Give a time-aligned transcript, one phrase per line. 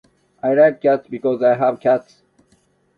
[0.41, 1.07] I like cats.
[1.07, 2.23] Because I have cats.